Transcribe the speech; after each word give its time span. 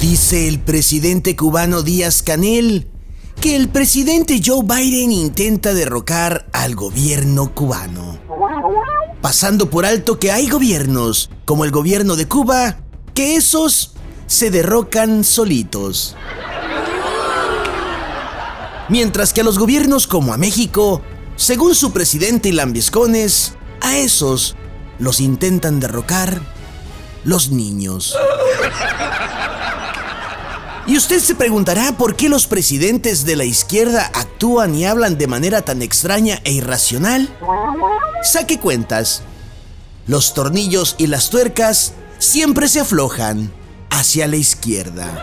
Dice 0.00 0.46
el 0.46 0.60
presidente 0.60 1.34
cubano 1.34 1.82
Díaz 1.82 2.22
Canel 2.22 2.88
que 3.40 3.56
el 3.56 3.68
presidente 3.68 4.40
Joe 4.44 4.62
Biden 4.62 5.10
intenta 5.10 5.74
derrocar 5.74 6.48
al 6.52 6.76
gobierno 6.76 7.52
cubano. 7.52 8.16
Pasando 9.20 9.70
por 9.70 9.84
alto 9.84 10.20
que 10.20 10.30
hay 10.30 10.48
gobiernos, 10.48 11.30
como 11.44 11.64
el 11.64 11.72
gobierno 11.72 12.14
de 12.14 12.28
Cuba, 12.28 12.78
que 13.12 13.34
esos 13.34 13.94
se 14.28 14.52
derrocan 14.52 15.24
solitos. 15.24 16.14
Mientras 18.88 19.32
que 19.32 19.40
a 19.40 19.44
los 19.44 19.58
gobiernos 19.58 20.06
como 20.06 20.32
a 20.32 20.36
México, 20.36 21.02
según 21.34 21.74
su 21.74 21.92
presidente 21.92 22.52
Lambiscones, 22.52 23.54
a 23.80 23.98
esos 23.98 24.54
los 25.00 25.20
intentan 25.20 25.80
derrocar 25.80 26.40
los 27.24 27.50
niños. 27.50 28.16
Y 30.86 30.96
usted 30.96 31.20
se 31.20 31.34
preguntará 31.34 31.92
por 31.98 32.16
qué 32.16 32.30
los 32.30 32.46
presidentes 32.46 33.26
de 33.26 33.36
la 33.36 33.44
izquierda 33.44 34.10
actúan 34.14 34.74
y 34.74 34.86
hablan 34.86 35.18
de 35.18 35.26
manera 35.26 35.60
tan 35.60 35.82
extraña 35.82 36.40
e 36.44 36.52
irracional. 36.52 37.28
Saque 38.22 38.58
cuentas. 38.58 39.22
Los 40.06 40.32
tornillos 40.32 40.94
y 40.96 41.08
las 41.08 41.28
tuercas 41.28 41.92
siempre 42.18 42.68
se 42.68 42.80
aflojan 42.80 43.52
hacia 43.90 44.26
la 44.26 44.36
izquierda. 44.36 45.22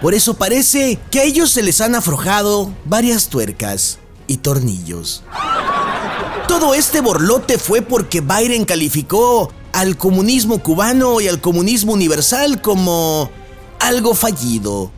Por 0.00 0.14
eso 0.14 0.34
parece 0.34 0.98
que 1.10 1.20
a 1.20 1.24
ellos 1.24 1.50
se 1.50 1.62
les 1.62 1.82
han 1.82 1.94
aflojado 1.94 2.72
varias 2.86 3.28
tuercas 3.28 3.98
y 4.26 4.38
tornillos. 4.38 5.22
Todo 6.48 6.72
este 6.74 7.00
borlote 7.02 7.58
fue 7.58 7.82
porque 7.82 8.22
Biden 8.22 8.64
calificó 8.64 9.52
al 9.76 9.98
comunismo 9.98 10.62
cubano 10.62 11.20
y 11.20 11.28
al 11.28 11.38
comunismo 11.38 11.92
universal 11.92 12.62
como 12.62 13.28
algo 13.78 14.14
fallido. 14.14 14.90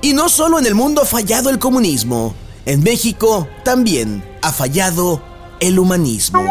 Y 0.00 0.14
no 0.14 0.30
solo 0.30 0.58
en 0.58 0.64
el 0.64 0.74
mundo 0.74 1.02
ha 1.02 1.04
fallado 1.04 1.50
el 1.50 1.58
comunismo, 1.58 2.34
en 2.64 2.82
México 2.82 3.46
también 3.66 4.24
ha 4.40 4.50
fallado 4.50 5.22
el 5.60 5.78
humanismo, 5.78 6.42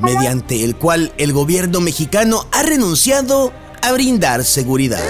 mediante 0.00 0.64
el 0.64 0.74
cual 0.74 1.12
el 1.16 1.32
gobierno 1.32 1.80
mexicano 1.80 2.44
ha 2.50 2.64
renunciado 2.64 3.52
a 3.82 3.92
brindar 3.92 4.42
seguridad. 4.44 5.04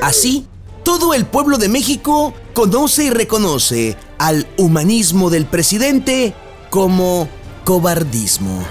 Así, 0.00 0.46
todo 0.84 1.12
el 1.12 1.26
pueblo 1.26 1.58
de 1.58 1.68
México 1.68 2.32
conoce 2.54 3.06
y 3.06 3.10
reconoce 3.10 3.96
al 4.18 4.46
humanismo 4.58 5.28
del 5.28 5.46
presidente 5.46 6.34
como 6.70 7.26
cobardismo. 7.64 8.64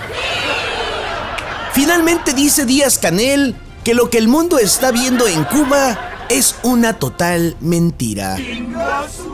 Finalmente 1.84 2.34
dice 2.34 2.66
Díaz 2.66 2.98
Canel 2.98 3.58
que 3.84 3.94
lo 3.94 4.09
que 4.09 4.17
el 4.17 4.30
mundo 4.30 4.58
está 4.58 4.94
viendo 4.94 5.28
en 5.28 5.44
Cuba 5.44 6.25
es 6.30 6.56
una 6.64 6.98
total 6.98 7.58
mentira. 7.59 8.38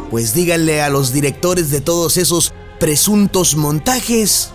Pues 0.09 0.33
díganle 0.33 0.81
a 0.81 0.89
los 0.89 1.13
directores 1.13 1.69
de 1.69 1.79
todos 1.79 2.17
esos 2.17 2.51
presuntos 2.79 3.55
montajes 3.55 4.49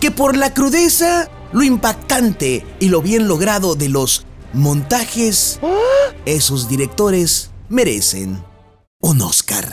que 0.00 0.10
por 0.10 0.38
la 0.38 0.54
crudeza, 0.54 1.28
lo 1.52 1.62
impactante 1.62 2.64
y 2.80 2.88
lo 2.88 3.02
bien 3.02 3.28
logrado 3.28 3.74
de 3.74 3.90
los 3.90 4.24
montajes, 4.54 5.60
esos 6.24 6.66
directores 6.66 7.50
merecen 7.68 8.42
un 9.00 9.20
Oscar. 9.20 9.70